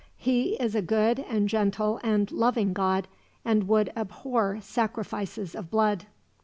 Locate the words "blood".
5.69-6.07